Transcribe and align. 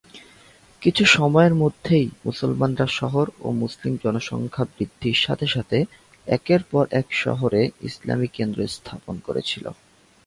কিছু 0.81 1.03
সময়ের 1.11 1.53
মধ্যেই, 1.55 2.07
মুসলমানরা 2.25 2.87
শহর 2.99 3.25
ও 3.41 3.47
মুসলিম 3.53 3.93
জনসংখ্যা 4.03 4.63
বৃদ্ধির 4.71 5.17
সাথে 5.17 5.47
সাথে 5.47 5.77
একের 6.27 6.61
পর 6.63 6.83
এক 6.91 7.07
শহরে 7.15 7.61
ইসলামি 7.81 8.27
কেন্দ্র 8.27 8.59
স্থাপন 8.67 9.15
করেছিল। 9.23 9.65